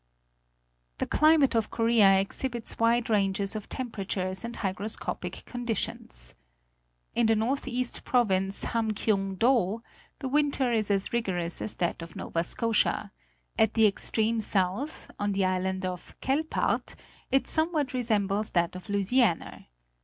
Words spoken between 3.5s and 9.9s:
of temperatures and hygroscopic conditions. In the northeast province, Ham kiung do,